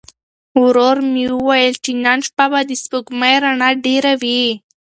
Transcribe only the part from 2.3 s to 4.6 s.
به د سپوږمۍ رڼا ډېره وي.